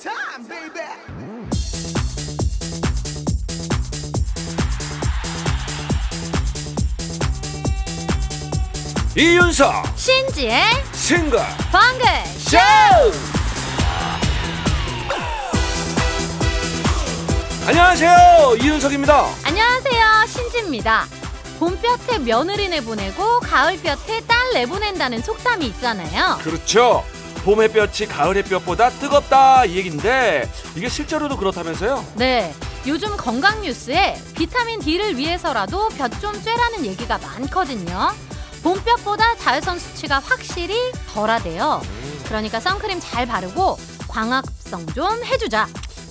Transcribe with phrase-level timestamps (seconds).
[0.00, 0.82] time, baby.
[9.16, 10.62] 이윤석 신지의
[10.94, 11.38] 싱글
[11.70, 12.06] 방글
[12.38, 12.58] 쇼!
[17.66, 19.26] 안녕하세요 이윤석입니다.
[19.44, 21.06] 안녕하세요 신지입니다.
[21.58, 26.38] 봄볕에 며느리네 보내고 가을볕에 딸 내보낸다는 속담이 있잖아요.
[26.42, 27.04] 그렇죠
[27.44, 32.04] 봄 햇볕이 가을 햇볕보다 뜨겁다 이 얘긴데 이게 실제로도 그렇다면서요?
[32.14, 32.54] 네.
[32.86, 38.12] 요즘 건강 뉴스에 비타민 D를 위해서라도 볕 좀 쬐라는 얘기가 많거든요.
[38.62, 40.76] 봄볕보다 자외선 수치가 확실히
[41.12, 41.82] 덜하대요.
[42.26, 43.76] 그러니까 선크림 잘 바르고
[44.08, 45.68] 광합성 좀 해주자.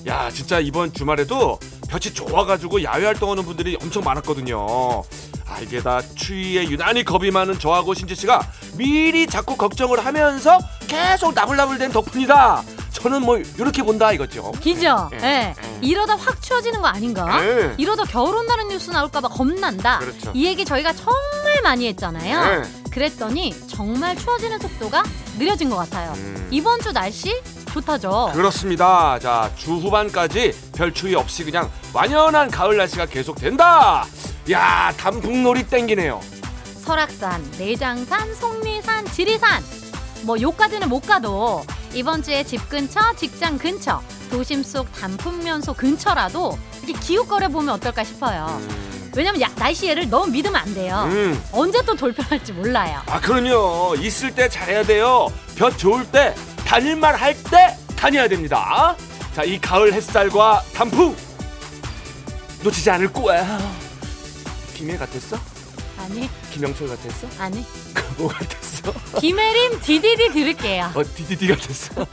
[0.07, 1.59] 야 진짜 이번 주말에도
[1.90, 5.04] 볕이 좋아가지고 야외 활동하는 분들이 엄청 많았거든요
[5.52, 8.41] 아 이게 다 추위에 유난히 겁이 많은 저하고 신지 씨가
[8.76, 15.10] 미리 자꾸 걱정을 하면서 계속 나불나불된 덕분이다 저는 뭐 이렇게 본다 이거죠 기죠?
[15.13, 15.26] 예, 예.
[15.27, 15.55] 예.
[15.82, 17.44] 이러다 확 추워지는 거 아닌가?
[17.46, 17.74] 예.
[17.77, 19.99] 이러다 겨울 온다는 뉴스 나올까봐 겁난다.
[19.99, 20.32] 그렇죠.
[20.34, 22.63] 이 얘기 저희가 정말 많이 했잖아요.
[22.63, 22.90] 예.
[22.91, 25.04] 그랬더니 정말 추워지는 속도가
[25.40, 26.13] 느려진 것 같아요.
[26.16, 26.48] 음.
[26.52, 27.41] 이번 주 날씨
[27.72, 28.32] 좋다죠?
[28.34, 29.18] 그렇습니다.
[29.20, 34.05] 자, 주 후반까지 별 추위 없이 그냥 완연한 가을 날씨가 계속된다.
[34.50, 36.20] 야, 단풍놀이 땡기네요.
[36.84, 39.64] 설악산, 내장산, 속리산, 지리산.
[40.24, 47.00] 뭐 요까지는 못 가도 이번 주에 집 근처, 직장 근처, 도심 속 단풍면소 근처라도 이렇게
[47.00, 48.60] 기웃거려 보면 어떨까 싶어요.
[49.16, 51.04] 왜냐면 야- 날씨 예를 너무 믿으면 안 돼요.
[51.08, 51.44] 음.
[51.52, 53.02] 언제 또 돌변할지 몰라요.
[53.08, 53.96] 아, 그럼요.
[54.00, 55.28] 있을 때 잘해야 돼요.
[55.58, 56.34] 볕 좋을 때,
[56.66, 58.96] 다닐만 할 때 다녀야 됩니다.
[59.36, 61.16] 자, 이 가을 햇살과 단풍
[62.64, 63.60] 놓치지 않을 거야.
[64.81, 65.38] 김해 같았어?
[66.00, 67.28] 아니, 김영철 같았어?
[67.44, 67.63] 아니.
[68.18, 69.19] 뭐 같았어?
[69.19, 70.91] 김혜림 디디디 들을게요.
[70.96, 72.03] 어, 디디디 같았어?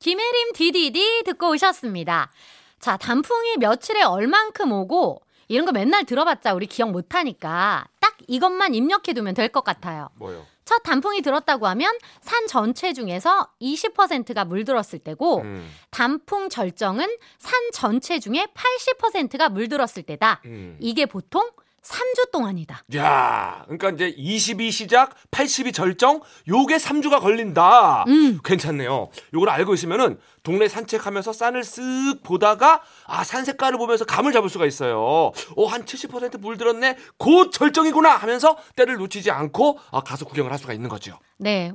[0.00, 2.32] 김혜림 디디디 듣고 오셨습니다.
[2.80, 5.22] 자, 단풍이 며칠에 얼만큼 오고
[5.52, 10.08] 이런 거 맨날 들어봤자 우리 기억 못하니까 딱 이것만 입력해두면 될 것 같아요.
[10.14, 10.46] 뭐요?
[10.64, 11.92] 첫 단풍이 들었다고 하면
[12.22, 17.06] 산 전체 중에서 20%가 물들었을 때고 음, 단풍 절정은
[17.38, 20.40] 산 전체 중에 80%가 물들었을 때다.
[20.46, 20.76] 음.
[20.80, 21.50] 이게 보통
[21.82, 22.84] 3주 동안이다.
[22.96, 28.04] 야, 그러니까 이제 20이 시작, 80이 절정, 요게 3주가 걸린다.
[28.06, 28.38] 음.
[28.44, 29.10] 괜찮네요.
[29.34, 34.66] 요걸 알고 있으면은 동네 산책하면서 산을 쓱 보다가 아, 산 색깔을 보면서 감을 잡을 수가
[34.66, 35.32] 있어요.
[35.56, 36.96] 오, 한70% 물들었네.
[37.16, 41.18] 곧 절정이구나 하면서 때를 놓치지 않고 아, 가서 구경을 할 수가 있는 거죠.
[41.38, 41.72] 네,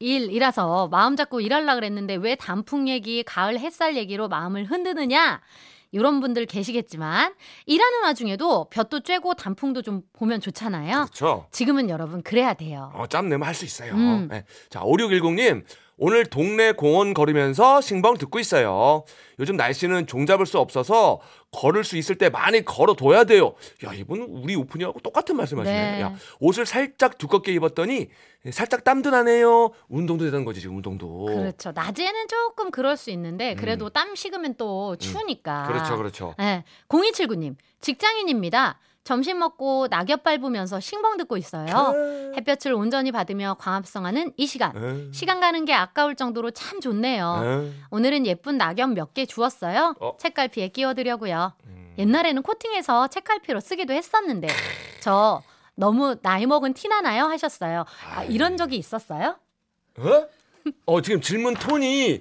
[0.00, 5.40] 월요일이라서 마음 잡고 일하려 그랬는데 왜 단풍 얘기, 가을 햇살 얘기로 마음을 흔드느냐?
[5.92, 7.32] 이런 분들 계시겠지만
[7.64, 11.06] 일하는 와중에도 볕도 쬐고 단풍도 좀 보면 좋잖아요.
[11.06, 11.46] 그렇죠.
[11.52, 12.90] 지금은 여러분 그래야 돼요.
[12.94, 13.94] 어, 짬 내면 할 수 있어요.
[13.94, 14.28] 음.
[14.30, 14.44] 네.
[14.68, 15.64] 자, 5610님.
[15.98, 19.04] 오늘 동네 공원 걸으면서 싱벙 듣고 있어요.
[19.38, 21.20] 요즘 날씨는 종잡을 수 없어서
[21.52, 23.54] 걸을 수 있을 때 많이 걸어둬야 돼요.
[23.84, 25.96] 야, 이분은 우리 오프닝하고 똑같은 말씀 하시네.
[25.96, 26.00] 네.
[26.02, 28.08] 야, 옷을 살짝 두껍게 입었더니
[28.50, 29.72] 살짝 땀도 나네요.
[29.88, 31.24] 운동도 되는 거지, 지금 운동도.
[31.26, 31.72] 그렇죠.
[31.72, 35.62] 낮에는 조금 그럴 수 있는데 그래도 땀 식으면 또 추우니까.
[35.66, 35.72] 음.
[35.72, 36.34] 그렇죠, 그렇죠.
[36.38, 38.78] 네, 0279님 직장인입니다.
[39.06, 42.32] 점심 먹고 낙엽 밟으면서 싱벙 듣고 있어요.
[42.36, 44.76] 햇볕을 온전히 받으며 광합성하는 이 시간.
[44.76, 47.40] 에, 시간 가는 게 아까울 정도로 참 좋네요.
[47.70, 47.72] 에.
[47.90, 49.94] 오늘은 예쁜 낙엽 몇 개 주웠어요.
[50.00, 50.16] 어?
[50.18, 51.52] 책갈피에 끼워드려고요.
[51.66, 51.94] 음.
[51.98, 54.48] 옛날에는 코팅해서 책갈피로 쓰기도 했었는데
[55.00, 55.40] 저
[55.76, 57.84] 너무 나이 먹은 티 나나요 하셨어요.
[58.12, 59.36] 아, 이런 적이 있었어요?
[59.98, 60.26] 어?
[60.86, 62.20] 어, 지금 질문 톤이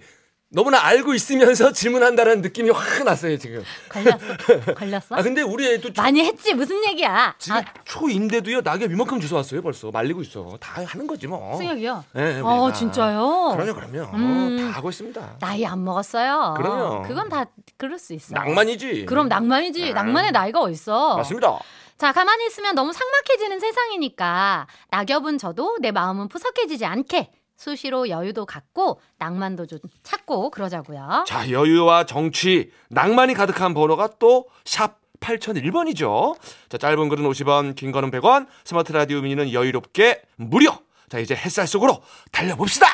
[0.50, 3.64] 너무나 알고 있으면서 질문한다는 느낌이 확 났어요, 지금.
[3.90, 4.18] 걸렸어?
[4.78, 5.16] 걸렸어?
[5.16, 7.36] 아, 근데 우리 애도 많이 했지 무슨 얘기야?
[7.40, 12.06] 지금 아, 초인데도요 낙엽 이만큼 주워 왔어요 벌써 말리고 있어 다 하는 거지 뭐 승혁이요?
[12.14, 12.72] 네, 어.
[12.72, 13.54] 진짜요?
[13.56, 14.58] 그럼요 그럼요 음.
[14.72, 16.54] 다 하고 있습니다 나이 안 먹었어요.
[16.58, 17.02] 그럼요.
[17.08, 17.46] 그건 다
[17.78, 18.34] 그럴 수 있어.
[18.34, 19.82] 낭만이지 그럼 낭만이지.
[19.82, 19.94] 네.
[19.94, 21.18] 낭만의 나이가 어딨어?
[21.18, 21.60] 맞습니다
[21.98, 29.00] 자, 가만히 있으면 너무 삭막해지는 세상이니까 낙엽은 저도 내 마음은 푸석해지지 않게 수시로 여유도 갖고
[29.18, 31.26] 낭만도 좀 찾고 그러자고요.
[31.28, 36.36] 자 여유와 정취 낭만이 가득한 번호가 또 샵 8001번이죠
[36.70, 40.72] 자 짧은 글은 50원 긴 거는 100원 스마트 라디오 미니는 여유롭게 무료
[41.10, 42.88] 자 이제 햇살 속으로 달려봅시다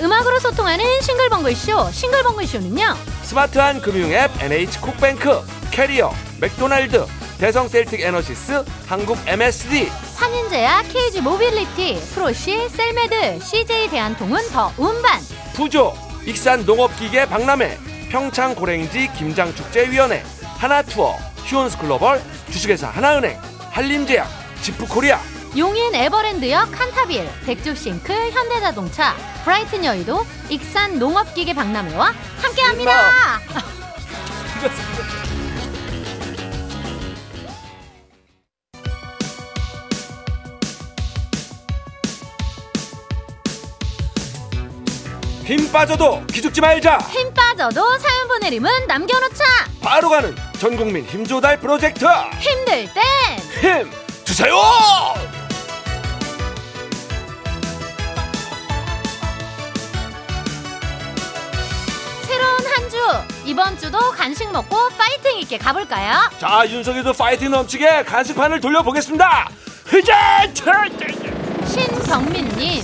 [0.00, 1.90] 음악으로 소통하는 싱글벙글쇼.
[1.92, 2.94] 싱글벙글쇼는요.
[3.22, 5.40] 스마트한 금융 앱 NH콕뱅크
[5.70, 6.10] 캐리어
[6.40, 7.06] 맥도날드
[7.38, 15.20] 대성 셀틱 에너시스 한국 MSD 환인제약 KG 모빌리티, 프로시, 셀메드, CJ 대한통운 더 운반.
[15.54, 15.94] 부조
[16.24, 17.78] 익산 농업기계 박람회
[18.10, 20.22] 평창 고랭지 김장축제위원회
[20.58, 23.38] 하나투어 휴온스 글로벌 주식회사 하나은행
[23.70, 24.28] 한림제약
[24.62, 25.18] 지프코리아
[25.56, 29.14] 용인 에버랜드역 칸타빌, 백조씽크, 현대자동차,
[29.44, 32.12] 브라이튼 여의도, 익산 농업기계 박람회와
[32.42, 32.90] 함께합니다.
[45.56, 46.98] 힘 빠져도 기죽지 말자.
[47.12, 49.44] 힘 빠져도 사연 보내림은 남겨놓자.
[49.80, 52.04] 바로 가는 전국민 힘조달 프로젝트
[52.40, 52.88] 힘들
[53.62, 53.88] 땐힘
[54.24, 54.52] 주세요.
[62.26, 62.96] 새로운 한 주
[63.44, 66.30] 이번 주도 간식 먹고 파이팅 있게 가볼까요?
[66.38, 69.48] 자 윤석이도 파이팅 넘치게 간식판을 돌려보겠습니다.
[69.86, 70.46] 흐자
[71.66, 72.82] 신경민님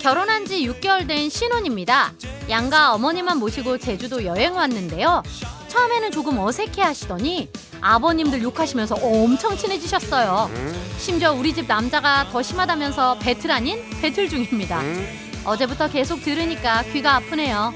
[0.00, 2.12] 결혼한 지 6개월 된 신혼입니다.
[2.48, 5.22] 양가 어머니만 모시고 제주도 여행 왔는데요.
[5.68, 7.50] 처음에는 조금 어색해 하시더니
[7.80, 10.50] 아버님들 욕하시면서 엄청 친해지셨어요.
[10.98, 14.80] 심지어 우리 집 남자가 더 심하다면서 배틀 아닌 배틀 중입니다.
[15.44, 17.72] 어제부터 계속 들으니까 귀가 아프네요.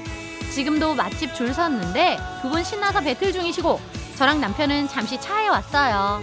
[0.51, 3.79] 지금도 맛집 줄 섰는데 두 분 신나서 배틀 중이시고
[4.17, 6.21] 저랑 남편은 잠시 차에 왔어요.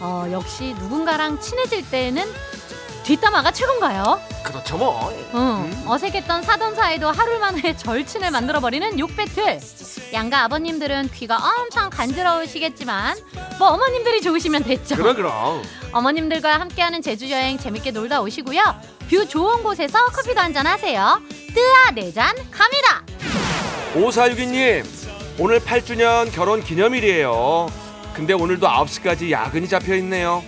[0.00, 2.24] 어, 역시 누군가랑 친해질 때는
[3.04, 4.20] 뒷담화가 최고인가요?
[4.50, 5.12] 그렇죠 뭐.
[5.34, 5.84] 응.
[5.86, 9.60] 어색했던 사돈 사이도 하루 만에 절친을 만들어버리는 욕 배틀.
[10.12, 13.16] 양가 아버님들은 귀가 엄청 간지러우시겠지만
[13.58, 14.96] 뭐 어머님들이 좋으시면 됐죠.
[14.96, 15.62] 그럼 그럼.
[15.92, 18.62] 어머님들과 함께하는 제주 여행 재밌게 놀다 오시고요.
[19.08, 21.20] 뷰 좋은 곳에서 커피도 한잔 하세요.
[21.54, 23.02] 뜨아 네잔 갑니다.
[23.94, 24.84] 5462님
[25.38, 27.68] 오늘 8주년 결혼 기념일이에요.
[28.14, 30.42] 근데 오늘도 9시까지 야근이 잡혀 있네요.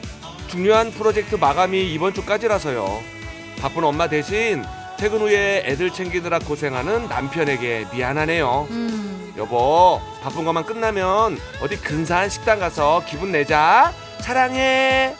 [0.49, 3.03] 중요한 프로젝트 마감이 이번 주까지라서요.
[3.63, 4.65] 바쁜 엄마 대신
[4.99, 8.67] 퇴근 후에 애들 챙기느라 고생하는 남편에게 미안하네요.
[8.71, 13.93] 음, 여보, 바쁜 것만 끝나면 어디 근사한 식당 가서 기분 내자.
[14.19, 15.15] 사랑해.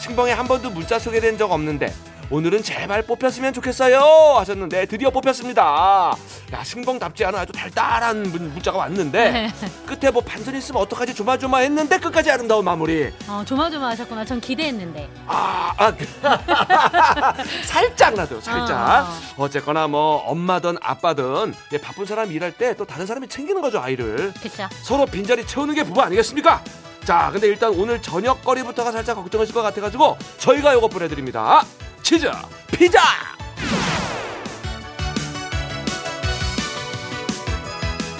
[0.00, 1.92] 신봉에 한 번도 문자 소개된 적 없는데
[2.28, 4.00] 오늘은 제발 뽑혔으면 좋겠어요
[4.38, 6.16] 하셨는데 드디어 뽑혔습니다.
[6.52, 9.52] 야 신봉답지 않은 아주 달달한 문, 문자가 왔는데 네.
[9.86, 13.12] 끝에 뭐 반전 있으면 어떡하지 조마조마했는데 끝까지 아름다운 마무리.
[13.28, 14.24] 어, 조마조마하셨구나.
[14.24, 15.08] 전 기대했는데.
[15.28, 16.04] 아, 아 그-
[17.64, 19.06] 살짝 나도 살짝.
[19.06, 19.44] 어.
[19.44, 24.32] 어쨌거나 뭐 엄마든 아빠든 예, 바쁜 사람 일할 때 또 다른 사람이 챙기는 거죠 아이를.
[24.42, 24.68] 그쵸.
[24.82, 26.62] 서로 빈자리 채우는 게 부부 아니겠습니까?
[27.04, 31.64] 자, 근데 일단 오늘 저녁 거리부터가 살짝 걱정하실 것 같아가지고 저희가 요거 보내드립니다.
[32.06, 32.30] 치즈
[32.70, 33.00] 피자.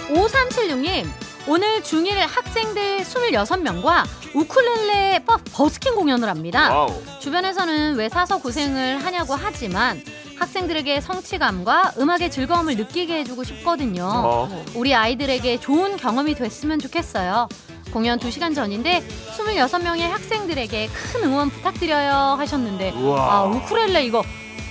[0.08, 1.06] 5376님,
[1.48, 4.04] 오늘 중1 학생들 26명과
[4.34, 6.70] 우쿨렐레 버- 버스킹 공연을 합니다.
[6.74, 7.02] 와우.
[7.20, 10.02] 주변에서는 왜 사서 고생을 하냐고 하지만
[10.38, 14.04] 학생들에게 성취감과 음악의 즐거움을 느끼게 해주고 싶거든요.
[14.06, 14.64] 어.
[14.74, 17.48] 우리 아이들에게 좋은 경험이 됐으면 좋겠어요.
[17.92, 19.02] 공연 2시간 전인데
[19.36, 23.32] 26명의 학생들에게 큰 응원 부탁드려요 하셨는데 우와.
[23.32, 24.22] 아 우쿨렐레 이거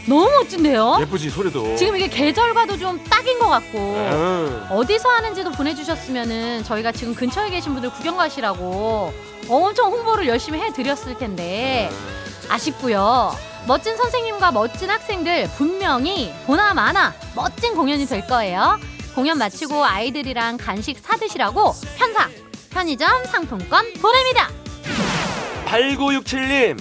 [0.07, 0.97] 너무 멋진데요?
[1.01, 1.75] 예쁘지 소리도.
[1.75, 4.67] 지금 이게 계절과도 좀 딱인 것 같고 음.
[4.69, 9.11] 어디서 하는지도 보내주셨으면은 저희가 지금 근처에 계신 분들 구경 가시라고
[9.49, 11.89] 엄청 홍보를 열심히 해드렸을 텐데
[12.49, 13.35] 아쉽고요.
[13.67, 18.77] 멋진 선생님과 멋진 학생들 분명히 보나 마나 멋진 공연이 될 거예요.
[19.15, 22.29] 공연 마치고 아이들이랑 간식 사드시라고 편사
[22.75, 24.49] 편의점 상품권 보냅니다.
[25.65, 26.77] 8967님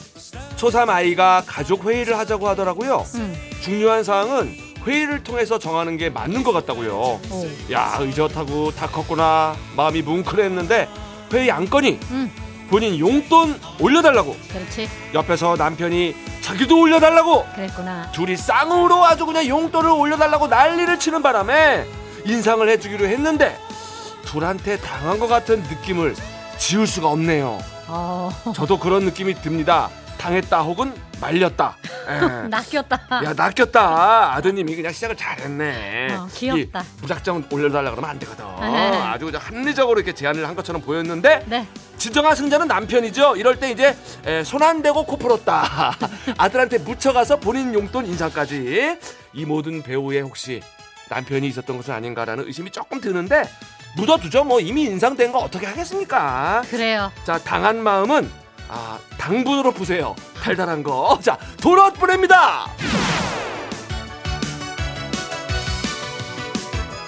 [0.57, 3.07] 초3 아이가 가족 회의를 하자고 하더라고요.
[3.15, 6.93] 음, 중요한 사항은 회의를 통해서 정하는 게 맞는 것 같다고요.
[6.93, 10.89] 오, 야 의젓하고 다 컸구나 마음이 뭉클했는데
[11.33, 12.33] 회의 안건이 음,
[12.69, 18.11] 본인 용돈 올려달라고 그렇지, 옆에서 남편이 자기도 올려달라고 그랬구나.
[18.11, 21.87] 둘이 쌍으로 아주 그냥 용돈을 올려달라고 난리를 치는 바람에
[22.25, 23.57] 인상을 해주기로 했는데
[24.25, 26.15] 둘한테 당한 것 같은 느낌을
[26.59, 27.59] 지울 수가 없네요.
[27.87, 29.91] 어, 저도 그런 느낌이 듭니다.
[30.19, 31.77] 당했다 혹은 말렸다.
[32.09, 32.49] 예.
[32.49, 32.99] 낚였다.
[33.25, 36.81] 야 낚였다 아드님이 그냥 시작을 잘했네 어, 귀엽다.
[36.81, 38.45] 이 무작정 올려달라 그러면 안 되거든.
[38.59, 41.67] 아주 그냥 합리적으로 이렇게 제안을 한 것처럼 보였는데 네,
[41.99, 43.97] 진정한 승자는 남편이죠 이럴 때 이제
[44.45, 45.95] 손 안 대고 코 풀었다
[46.39, 48.99] 아들한테 묻혀가서 본인 용돈 인상까지
[49.35, 50.63] 이 모든 배우에 혹시
[51.11, 53.45] 남편이 있었던 것은 아닌가라는 의심이 조금 드는데
[53.97, 54.45] 묻어두죠.
[54.45, 56.63] 뭐 이미 인상된 거 어떻게 하겠습니까?
[56.71, 57.13] 그래요.
[57.25, 58.31] 자 당한 마음은
[58.69, 60.15] 아 당분으로 푸세요.
[60.43, 62.67] 달달한 거 자 도넛 보냅니다.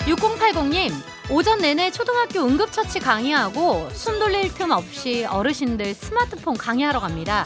[0.06, 0.92] 6080님,
[1.30, 7.44] 오전 내내 초등학교 응급처치 강의하고 숨 돌릴 틈 없이 어르신들 스마트폰 강의하러 갑니다.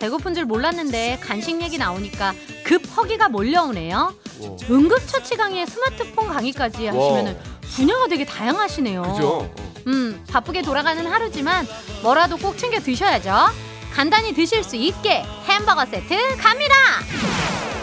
[0.00, 2.32] 배고픈 줄 몰랐는데 간식 얘기 나오니까
[2.64, 4.12] 급 허기가 몰려오네요.
[4.68, 7.38] 응급처치 강의에 스마트폰 강의까지 하시면은
[7.76, 9.02] 분야가 되게 다양하시네요.
[9.02, 9.50] 그죠
[9.86, 11.66] 음, 바쁘게 돌아가는 하루지만
[12.02, 13.50] 뭐라도 꼭 챙겨 드셔야죠.
[13.92, 16.74] 간단히 드실 수 있게 햄버거 세트 갑니다.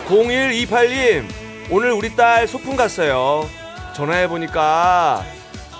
[0.08, 1.28] 0128님
[1.70, 3.48] 오늘 우리 딸 소풍 갔어요
[3.94, 5.26] 전화해 보니까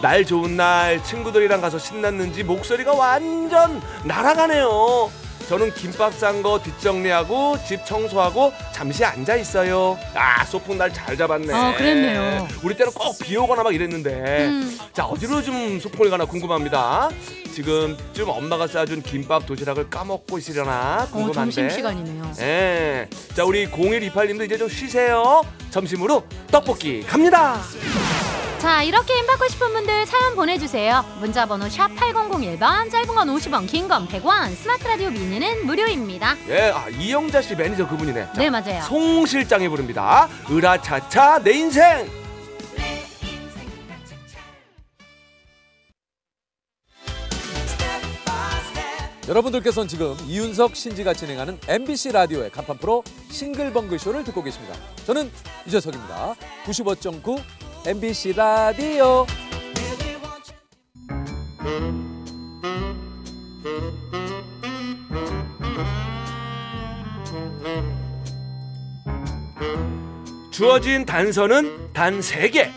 [0.02, 5.10] 날 좋은 날 친구들이랑 가서 신났는지 목소리가 완전 날아가네요
[5.48, 11.54] 저는 김밥 싼 거 뒷정리하고 집 청소하고 잠시 앉아 있어요 아 소풍 날 잘 잡았네
[11.54, 12.48] 어, 그랬네요.
[12.64, 14.78] 우리 때는 꼭 비 오거나 막 이랬는데 음.
[14.94, 17.10] 자 어디로 좀 소풍을 가나 궁금합니다
[17.54, 22.32] 지금쯤 엄마가 싸준 김밥 도시락을 까먹고 있으려나 어, 궁금한데 점심 시간이네요.
[22.42, 23.08] 예.
[23.34, 25.42] 자, 우리 0128님도 이제 좀 쉬세요.
[25.72, 27.60] 점심으로 떡볶이 갑니다.
[28.60, 31.06] 자, 이렇게 힘 받고 싶은 분들 사연 보내주세요.
[31.20, 36.36] 문자번호 샵 8001번, 짧은 건 50원, 긴 건 100원, 스마트 라디오 미니는 무료입니다.
[36.50, 38.26] 예, 아, 이영자 씨 매니저 그분이네.
[38.26, 38.82] 자, 네, 맞아요.
[38.82, 40.28] 송 실장이 부릅니다.
[40.50, 42.10] 으라차차 내 인생.
[49.28, 54.74] 여러분들께서는 지금 이윤석 신지가 진행하는 MBC 라디오의 간판 프로 싱글벙글 쇼를 듣고 계십니다.
[55.06, 55.30] 저는
[55.66, 56.36] 유재석입니다.
[56.66, 57.42] 95.9
[57.88, 59.26] MBC 라디오.
[70.52, 72.72] 주어진 단서는 단 세 개.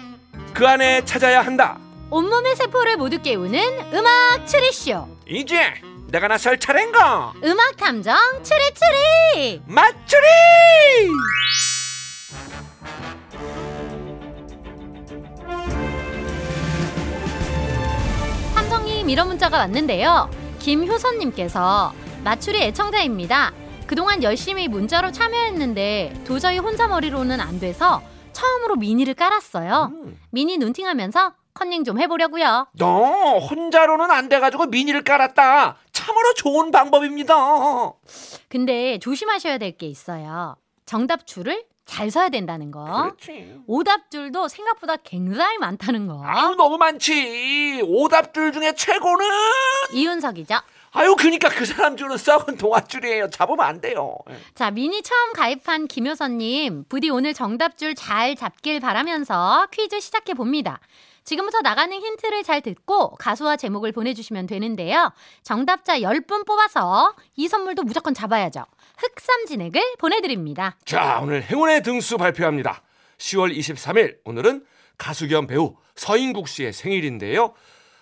[0.53, 1.79] 그 안에 찾아야 한다.
[2.11, 5.09] 온몸의 세포를 모두 깨우는 음악 추리쇼.
[5.27, 5.75] 이제
[6.09, 7.33] 내가 나설 차례인가?
[7.45, 9.63] 음악 탐정 추리추리.
[9.67, 11.09] 맞추리!
[19.11, 20.31] 이런 문자가 왔는데요.
[20.61, 23.53] 김효선님께서 맞추리 애청자입니다.
[23.89, 28.01] 그동안 열심히 문자로 참여했는데 도저히 혼자 머리로는 안 돼서
[28.33, 29.91] 처음으로 미니를 깔았어요.
[29.93, 30.17] 음.
[30.31, 32.69] 미니 눈팅하면서 컨닝 좀 해보려고요.
[32.79, 35.77] 너 혼자로는 안 돼가지고 미니를 깔았다.
[35.91, 37.35] 참으로 좋은 방법입니다.
[38.49, 40.55] 근데 조심하셔야 될 게 있어요.
[40.91, 42.85] 정답줄을 잘 서야 된다는 거.
[42.85, 43.61] 그렇지.
[43.69, 46.21] 오답줄도 생각보다 굉장히 많다는 거.
[46.25, 47.81] 아유 너무 많지.
[47.85, 49.25] 오답줄 중에 최고는
[49.93, 50.57] 이윤석이죠.
[50.93, 53.31] 아유 그니까 그 사람 줄은 썩은 동아줄이에요.
[53.31, 54.17] 잡으면 안 돼요.
[54.31, 54.37] 예.
[54.57, 60.81] 자, 미니 처음 가입한 김효선님, 부디 오늘 정답줄 잘 잡길 바라면서 퀴즈 시작해 봅니다.
[61.23, 65.13] 지금부터 나가는 힌트를 잘 듣고 가수와 제목을 보내주시면 되는데요.
[65.45, 68.65] 정답자 10분 뽑아서 이 선물도 무조건 잡아야죠.
[69.01, 70.77] 흑삼 진액을 보내드립니다.
[70.85, 72.83] 자 오늘 행운의 등수 발표합니다.
[73.19, 74.65] 10월 23일 오늘은
[74.99, 77.55] 가수 겸 배우 서인국 씨의 생일인데요.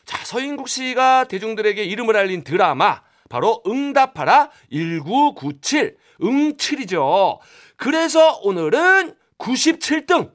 [0.05, 7.39] 자 서인국 씨가 대중들에게 이름을 알린 드라마 바로 응답하라 1997 응칠이죠.
[7.77, 10.33] 그래서 오늘은 97등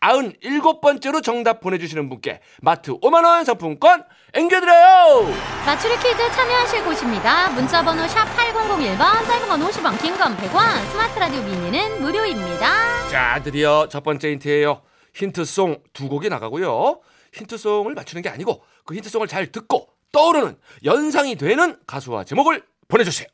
[0.00, 4.04] 97번째로 정답 보내주시는 분께 마트 5만원 상품권
[4.36, 5.32] 앵겨드려요!
[5.64, 7.48] 맞추리 퀴즈 참여하실 곳입니다.
[7.50, 13.08] 문자번호 샵 8001번, 짧은 건 50원, 긴 건 100원, 스마트 라디오 미니는 무료입니다.
[13.08, 14.82] 자, 드디어 첫 번째 힌트예요.
[15.14, 17.00] 힌트송 두 곡이 나가고요.
[17.32, 23.26] 힌트송을 맞추는 게 아니고 그 힌트송을 잘 듣고 떠오르는 연상이 되는 가수와 제목을 보내주세요.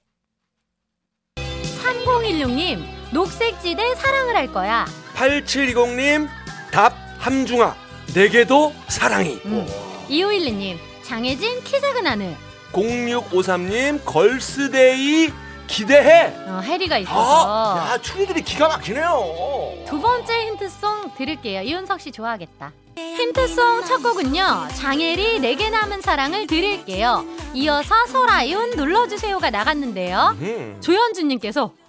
[1.37, 2.81] 3016님,
[3.13, 4.87] 녹색지대 사랑을 할 거야.
[5.17, 6.29] 8720님
[6.73, 7.75] 답 함중아
[8.15, 9.41] 내게도 사랑이.
[9.47, 9.67] 음.
[10.09, 12.37] 2512님, 장혜진 키작은 하늘.
[12.73, 15.31] 0653님 걸스데이
[15.67, 16.35] 기대해.
[16.47, 17.75] 어, 해리가 있어서.
[17.77, 19.85] 아, 야 추리들이 기가 막히네요.
[19.89, 21.63] 두 번째 힌트송 들을게요.
[21.63, 22.73] 이윤석 씨 좋아하겠다.
[22.97, 24.69] 힌트송 첫 곡은요.
[24.75, 27.25] 장혜리 내게 남은 사랑을 들을게요.
[27.55, 30.37] 이어서 설아윤 눌러주세요가 나갔는데요.
[30.41, 30.79] 음.
[30.81, 31.82] 조현주님께서 와!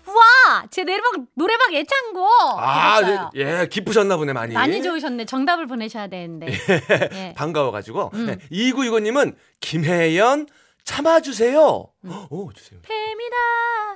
[0.72, 2.29] 제 노래방, 노래방 예창곡!
[2.60, 3.31] 아.
[3.36, 4.53] 예, 예, 기쁘셨나 보네 많이.
[4.53, 5.25] 많이 좋으셨네.
[5.25, 6.48] 정답을 보내셔야 되는데.
[7.13, 7.33] 예.
[7.38, 8.25] 반가워가지고 음.
[8.27, 10.48] 네, 2925님은 김혜연
[10.83, 11.88] 참아주세요.
[12.29, 12.79] 오 주세요.
[12.81, 13.36] 뱀이다.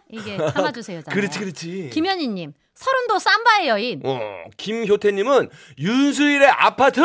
[0.09, 1.13] 이게 참아주세요잖아요.
[1.13, 1.89] 그렇지 그렇지.
[1.93, 4.01] 김현희님, 서른도 삼바의 여인.
[4.05, 4.19] 어,
[4.57, 5.49] 김효태님은
[5.79, 7.01] 윤수일의 아파트.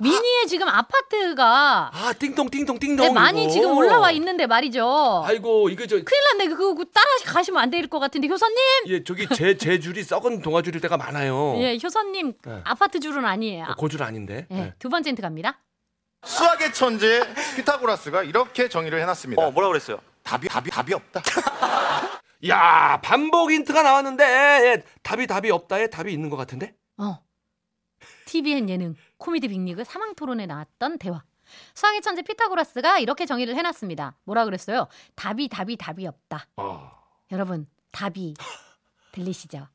[0.00, 3.06] 미니에 지금 아파트가 아 띵동 띵동 띵동.
[3.06, 3.52] 네, 많이 이거.
[3.52, 5.24] 지금 올라와 있는데 말이죠.
[5.26, 5.96] 아이고 이거 저.
[5.96, 6.48] 큰일 났네.
[6.54, 8.56] 그거 따라 가시면 안 될 것 같은데 효선님.
[8.86, 11.54] 예, 저기 제, 제 줄이 썩은 동아 줄일 때가 많아요.
[11.58, 12.60] 예, 효선님 네.
[12.64, 13.64] 아파트 줄은 아니에요.
[13.68, 14.46] 어, 고줄 아닌데.
[14.50, 14.74] 예, 네.
[14.78, 15.60] 두 번째 힌트 갑니다.
[16.24, 17.22] 수학의 천재
[17.56, 19.40] 피타고라스가 이렇게 정의를 해놨습니다.
[19.40, 20.00] 어, 뭐라 그랬어요?
[20.24, 21.22] 답이 답이 답이 없다.
[22.48, 26.74] 야 반복 힌트가 나왔는데 예, 답이 답이 없다에 답이 있는 것 같은데.
[26.98, 27.18] 어.
[28.26, 31.22] TVN 예능 코미디 빅리그 사망 토론에 나왔던 대화.
[31.74, 34.16] 수학의 천재 피타고라스가 이렇게 정의를 해놨습니다.
[34.24, 34.86] 뭐라 그랬어요?
[35.14, 36.46] 답이 답이 답이 없다.
[36.56, 36.90] 어,
[37.32, 38.34] 여러분 답이
[39.12, 39.66] 들리시죠?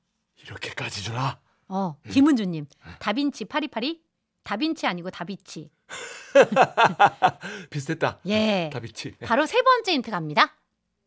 [0.43, 1.39] 이렇게까지 주나?
[1.67, 2.67] 어, 김은주님
[2.99, 4.01] 다빈치 파리파리
[4.43, 5.71] 다빈치 아니고 다비치.
[7.69, 8.19] 비슷했다.
[8.27, 8.69] 예.
[8.71, 9.15] 답이치.
[9.25, 10.55] 바로 세 번째 힌트 갑니다.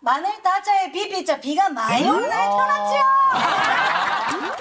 [0.01, 4.16] 마늘 따자에 비비자 비가 많이 오는 날 편하지요.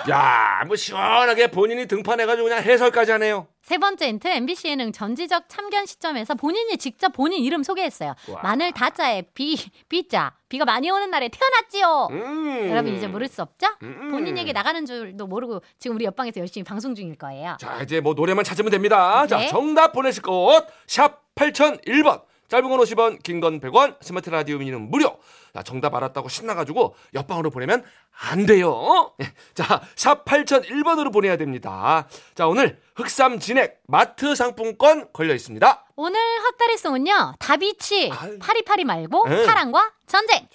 [0.09, 3.47] 야, 뭐 시원하게 본인이 등판해가지고 그냥 해설까지 하네요.
[3.63, 8.13] 세 번째 힌트 MBC 예능 전지적 참견 시점에서 본인이 직접 본인 이름 소개했어요.
[8.29, 8.41] 와.
[8.43, 9.57] 마늘 다자에 비
[9.89, 12.09] 비자 비가 많이 오는 날에 태어났지요.
[12.11, 12.69] 음.
[12.69, 13.67] 여러분 이제 모를 수 없죠?
[13.81, 14.09] 음.
[14.11, 17.57] 본인 얘기 나가는 줄도 모르고 지금 우리 옆방에서 열심히 방송 중일 거예요.
[17.59, 19.25] 자, 이제 뭐 노래만 찾으면 됩니다.
[19.25, 19.47] 자, 네.
[19.47, 22.21] 정답 보내실 곳, 샵 8001번.
[22.47, 25.17] 짧은 건 50원, 긴 건 100원, 스마트 라디오 미니는 무료.
[25.53, 27.83] 자, 정답 알았다고 신나가지고 옆방으로 보내면
[28.29, 29.13] 안 돼요.
[29.21, 32.07] 예, 자, 샵 8001번으로 보내야 됩니다.
[32.35, 35.85] 자, 오늘 흑삼 진액 마트 상품권 걸려 있습니다.
[35.95, 38.37] 오늘 헛다리송은요 다비치 아유.
[38.39, 39.43] 파리파리 말고 네.
[39.45, 40.47] 사랑과 전쟁.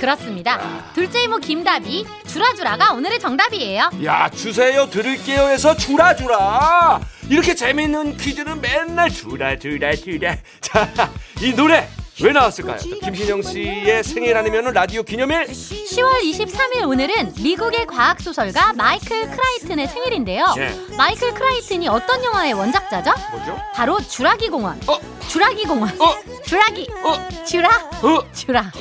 [0.00, 0.92] 그렇습니다.
[0.94, 3.90] 둘째 이모 김답이 주라주라가 오늘의 정답이에요.
[4.04, 7.00] 야, 주세요, 드릴게요 해서 주라, 주라.
[7.32, 10.36] 이렇게 재밌는 퀴즈는 맨날 주라, 주라, 주라.
[10.60, 11.88] 자, 이 노래
[12.20, 12.78] 왜 나왔을까요?
[13.02, 15.46] 김신영 씨의 생일 아니면 라디오 기념일?
[15.46, 20.44] 10월 23일 오늘은 미국의 과학 소설가 마이클 크라이튼의 생일인데요.
[20.58, 20.74] 예.
[20.96, 23.12] 마이클 크라이튼이 어떤 영화의 원작자죠?
[23.32, 23.58] 뭐죠?
[23.74, 24.78] 바로 주라기 공원.
[24.86, 24.98] 어?
[25.28, 25.88] 주라기 공원.
[26.00, 26.14] 어?
[26.44, 26.88] 주라기.
[27.02, 27.44] 어?
[27.44, 27.68] 주라.
[28.02, 28.32] 어?
[28.34, 28.70] 주라.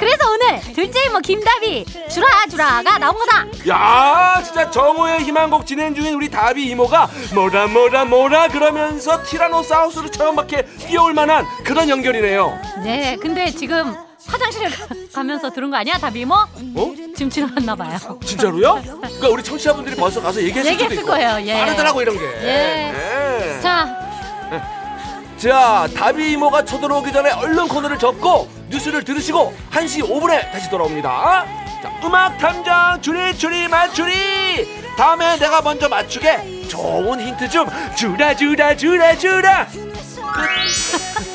[0.00, 3.46] 그래서 오늘 둘째 이모 김답이 주라 주라가 나온 거다.
[3.68, 10.36] 야, 진짜 정오의 희망곡 진행 중인 우리 다비 이모가 뭐라 뭐라 뭐라 그러면서 티라노사우스로 처음
[10.36, 12.58] 밖에 뛰어올 만한 그런 연결이네요.
[12.82, 13.94] 네, 근데 지금
[14.26, 16.34] 화장실에 가- 가면서 들은 거 아니야, 이모?
[16.34, 16.94] 어?
[17.16, 17.98] 지금 지나갔나 봐요.
[18.24, 18.80] 진짜로요?
[18.82, 21.06] 그러니까 우리 청취자분들이 벌써 가서 얘기했을 수도 얘기했을 있고.
[21.12, 21.54] 거예요, 예.
[21.54, 22.24] 빠르더라고 이런 게.
[22.42, 22.92] 예.
[23.56, 23.60] 예.
[23.60, 23.88] 자,
[25.36, 31.46] 자, 다비 이모가 쳐들어오기 전에 얼른 코너를 접고 뉴스를 들으시고 1시 5분에 다시 돌아옵니다.
[31.82, 34.80] 자, 음악 탐정 주리 주리 맞추리.
[34.98, 37.66] 다음에 내가 먼저 맞추게 좋은 힌트 좀
[37.96, 39.66] 주라 주라 주라 주라.
[40.32, 41.29] 哈哈。